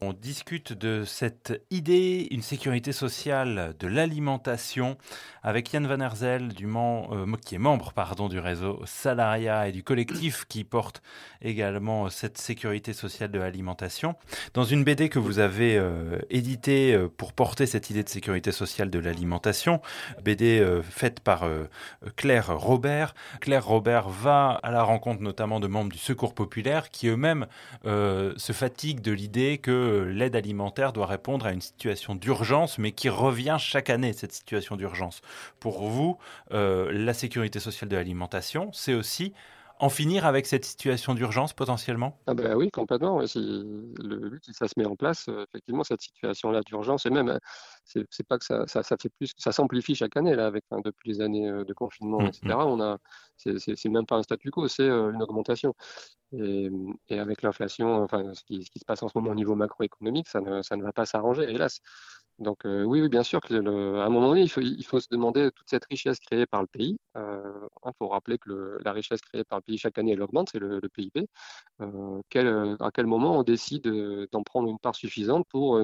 On 0.00 0.12
discute 0.12 0.72
de 0.72 1.02
cette 1.04 1.60
idée, 1.72 2.28
une 2.30 2.42
sécurité 2.42 2.92
sociale 2.92 3.74
de 3.80 3.88
l'alimentation, 3.88 4.96
avec 5.42 5.72
Yann 5.72 5.88
Van 5.88 5.98
Herzel, 5.98 6.50
euh, 6.62 7.36
qui 7.44 7.56
est 7.56 7.58
membre 7.58 7.92
pardon, 7.92 8.28
du 8.28 8.38
réseau 8.38 8.80
Salaria 8.84 9.66
et 9.66 9.72
du 9.72 9.82
collectif 9.82 10.44
qui 10.48 10.62
porte 10.62 11.02
également 11.42 12.10
cette 12.10 12.38
sécurité 12.38 12.92
sociale 12.92 13.32
de 13.32 13.40
l'alimentation. 13.40 14.14
Dans 14.54 14.62
une 14.62 14.84
BD 14.84 15.08
que 15.08 15.18
vous 15.18 15.40
avez 15.40 15.76
euh, 15.76 16.18
éditée 16.30 16.94
euh, 16.94 17.08
pour 17.08 17.32
porter 17.32 17.66
cette 17.66 17.90
idée 17.90 18.04
de 18.04 18.08
sécurité 18.08 18.52
sociale 18.52 18.90
de 18.90 18.98
l'alimentation, 19.00 19.80
BD 20.22 20.64
faite 20.88 21.20
par 21.20 21.48
Claire 22.16 22.56
Robert. 22.56 23.14
Claire 23.40 23.66
Robert 23.66 24.08
va 24.08 24.60
à 24.62 24.70
la 24.70 24.82
rencontre 24.82 25.22
notamment 25.22 25.58
de 25.58 25.66
membres 25.66 25.90
du 25.90 25.98
Secours 25.98 26.34
populaire 26.34 26.90
qui 26.90 27.08
eux-mêmes 27.08 27.46
se 27.84 28.52
fatiguent 28.52 29.00
de 29.00 29.12
l'idée 29.12 29.58
que 29.58 29.87
l'aide 29.88 30.36
alimentaire 30.36 30.92
doit 30.92 31.06
répondre 31.06 31.46
à 31.46 31.52
une 31.52 31.60
situation 31.60 32.14
d'urgence, 32.14 32.78
mais 32.78 32.92
qui 32.92 33.08
revient 33.08 33.56
chaque 33.58 33.90
année, 33.90 34.12
cette 34.12 34.32
situation 34.32 34.76
d'urgence. 34.76 35.20
Pour 35.60 35.88
vous, 35.88 36.18
euh, 36.52 36.90
la 36.92 37.14
sécurité 37.14 37.60
sociale 37.60 37.88
de 37.88 37.96
l'alimentation, 37.96 38.70
c'est 38.72 38.94
aussi 38.94 39.32
en 39.80 39.90
finir 39.90 40.26
avec 40.26 40.46
cette 40.46 40.64
situation 40.64 41.14
d'urgence 41.14 41.52
potentiellement? 41.52 42.18
Ah 42.26 42.34
ben 42.34 42.56
Oui, 42.56 42.68
complètement. 42.70 43.24
Si 43.26 43.38
le 43.38 44.28
but, 44.28 44.44
si 44.44 44.52
ça 44.52 44.66
se 44.66 44.74
met 44.76 44.84
en 44.84 44.96
place, 44.96 45.28
euh, 45.28 45.44
effectivement, 45.48 45.84
cette 45.84 46.00
situation-là 46.00 46.62
d'urgence, 46.66 47.06
et 47.06 47.10
même, 47.10 47.28
euh, 47.28 48.02
c'est 48.10 48.26
pas 48.26 48.38
que 48.38 48.44
ça, 48.44 48.66
ça, 48.66 48.82
fait 49.00 49.08
plus, 49.08 49.32
ça 49.36 49.52
s'amplifie 49.52 49.94
chaque 49.94 50.16
année, 50.16 50.34
là, 50.34 50.46
avec, 50.46 50.64
depuis 50.84 51.10
les 51.10 51.20
années 51.20 51.48
de 51.48 51.72
confinement, 51.74 52.26
etc. 52.26 52.40
Mmh, 52.42 52.48
mmh. 52.48 52.54
On 52.54 52.80
a, 52.80 52.98
c'est 53.36 53.88
même 53.88 54.06
pas 54.06 54.16
un 54.16 54.24
statu 54.24 54.50
quo, 54.50 54.66
c'est 54.66 54.88
une 54.88 55.22
augmentation. 55.22 55.74
Et, 56.32 56.70
avec 57.10 57.42
l'inflation, 57.42 58.02
enfin, 58.02 58.34
ce 58.34 58.44
qui, 58.44 58.62
se 58.62 58.84
passe 58.86 59.02
en 59.02 59.08
ce 59.08 59.16
moment 59.16 59.30
au 59.30 59.34
niveau 59.34 59.54
macroéconomique, 59.54 60.28
ça 60.28 60.40
ne, 60.40 60.82
va 60.82 60.92
pas 60.92 61.06
s'arranger, 61.06 61.44
hélas. 61.44 61.80
Donc 62.38 62.64
euh, 62.66 62.84
oui, 62.84 63.00
oui, 63.02 63.08
bien 63.08 63.24
sûr 63.24 63.40
qu'à 63.40 63.54
un 63.56 64.08
moment 64.10 64.28
donné, 64.28 64.42
il 64.42 64.48
faut, 64.48 64.60
il 64.60 64.84
se 64.84 65.08
demander 65.10 65.50
toute 65.50 65.68
cette 65.68 65.84
richesse 65.86 66.20
créée 66.20 66.46
par 66.46 66.60
le 66.60 66.68
pays. 66.68 66.96
Il 67.16 67.20
euh, 67.20 67.68
hein, 67.82 67.90
faut 67.98 68.08
rappeler 68.08 68.38
que 68.38 68.78
la 68.84 68.92
richesse 68.92 69.20
créée 69.22 69.42
par 69.44 69.58
le 69.58 69.62
pays 69.62 69.78
chaque 69.78 69.98
année, 69.98 70.12
elle 70.12 70.22
augmente, 70.22 70.50
c'est 70.52 70.60
le, 70.60 70.80
PIB. 70.88 71.28
Euh, 71.80 72.76
à 72.80 72.90
quel 72.92 73.06
moment 73.06 73.38
on 73.38 73.42
décide 73.42 73.88
d'en 74.30 74.42
prendre 74.44 74.68
une 74.68 74.78
part 74.78 74.94
suffisante 74.94 75.46
pour 75.48 75.80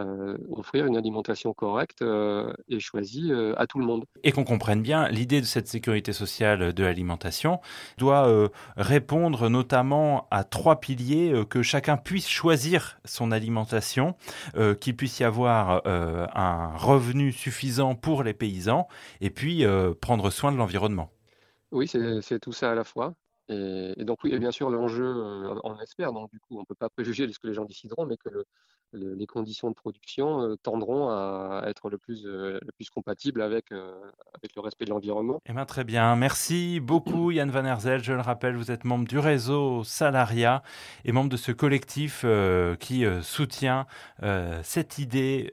euh, 0.00 0.36
offrir 0.50 0.86
une 0.86 0.96
alimentation 0.96 1.52
correcte 1.52 2.02
euh, 2.02 2.52
et 2.68 2.80
choisie 2.80 3.32
euh, 3.32 3.54
à 3.56 3.66
tout 3.66 3.78
le 3.78 3.84
monde. 3.84 4.04
Et 4.22 4.32
qu'on 4.32 4.44
comprenne 4.44 4.82
bien, 4.82 5.08
l'idée 5.08 5.40
de 5.40 5.46
cette 5.46 5.68
sécurité 5.68 6.12
sociale 6.12 6.72
de 6.72 6.84
l'alimentation 6.84 7.60
doit 7.98 8.50
répondre 8.76 9.48
notamment 9.48 10.26
à 10.30 10.44
trois 10.44 10.80
piliers, 10.80 11.44
que 11.48 11.62
chacun 11.62 11.96
puisse 11.96 12.28
choisir 12.28 12.98
son 13.04 13.32
alimentation, 13.32 14.14
qu'il 14.80 14.96
puisse 14.96 15.20
y 15.20 15.24
avoir 15.24 15.82
un 15.86 16.76
revenu 16.76 17.32
suffisant 17.32 17.94
pour 17.94 18.22
les 18.22 18.34
paysans, 18.34 18.88
et 19.20 19.30
puis 19.30 19.64
prendre 20.00 20.30
soin 20.30 20.52
de 20.52 20.56
l'environnement. 20.56 21.10
Oui, 21.72 21.88
c'est 21.88 22.40
tout 22.40 22.52
ça 22.52 22.72
à 22.72 22.74
la 22.74 22.84
fois. 22.84 23.14
Et, 23.50 24.04
donc 24.04 24.18
oui, 24.24 24.32
et 24.32 24.38
bien 24.38 24.52
sûr 24.52 24.70
l'enjeu, 24.70 25.04
on 25.64 25.78
espère, 25.80 26.12
donc 26.12 26.30
du 26.30 26.38
coup 26.40 26.56
on 26.56 26.60
ne 26.60 26.64
peut 26.64 26.74
pas 26.74 26.88
préjuger 26.88 27.26
de 27.26 27.32
ce 27.32 27.38
que 27.38 27.48
les 27.48 27.54
gens 27.54 27.64
décideront, 27.64 28.06
mais 28.06 28.16
que 28.16 28.28
le, 28.28 28.44
les 28.92 29.26
conditions 29.26 29.70
de 29.70 29.74
production 29.74 30.42
euh, 30.42 30.56
tendront 30.62 31.08
à 31.10 31.64
être 31.66 31.90
le 31.90 31.98
plus, 31.98 32.26
euh, 32.26 32.58
le 32.60 32.72
plus 32.72 32.90
compatibles 32.90 33.42
avec, 33.42 33.72
euh, 33.72 33.92
avec 34.34 34.54
le 34.56 34.62
respect 34.62 34.84
de 34.84 34.90
l'environnement. 34.90 35.40
Eh 35.46 35.52
bien, 35.52 35.64
très 35.64 35.84
bien. 35.84 36.16
Merci 36.16 36.80
beaucoup 36.80 37.30
Yann 37.30 37.50
Van 37.50 37.64
Herzel. 37.64 38.02
Je 38.02 38.12
le 38.12 38.20
rappelle, 38.20 38.56
vous 38.56 38.70
êtes 38.70 38.84
membre 38.84 39.06
du 39.06 39.18
réseau 39.18 39.84
Salaria 39.84 40.62
et 41.04 41.12
membre 41.12 41.30
de 41.30 41.36
ce 41.36 41.52
collectif 41.52 42.24
qui 42.78 43.04
soutient 43.22 43.86
cette 44.62 44.98
idée 44.98 45.50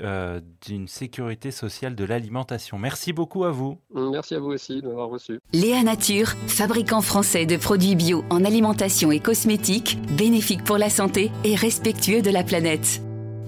d'une 0.62 0.88
sécurité 0.88 1.52
sociale 1.52 1.96
de 1.96 2.04
l'alimentation. 2.04 2.78
Merci 2.78 3.14
beaucoup 3.14 3.44
à 3.44 3.52
vous. 3.52 3.80
Merci 3.94 4.36
à 4.36 4.40
vous 4.40 4.52
aussi 4.52 4.82
de 4.82 4.88
m'avoir 4.88 5.10
reçu. 5.10 5.40
Léa 5.54 5.84
Nature, 5.84 6.30
fabricant 6.48 7.02
français 7.02 7.46
de 7.46 7.58
produits 7.58 7.87
bio 7.96 8.26
en 8.30 8.44
alimentation 8.44 9.12
et 9.12 9.20
cosmétiques, 9.20 9.98
bénéfique 10.18 10.64
pour 10.64 10.78
la 10.78 10.90
santé 10.90 11.32
et 11.44 11.56
respectueux 11.56 12.22
de 12.22 12.32
la 12.32 12.44
planète. 12.44 13.02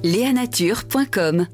Léanature.com 0.04 1.48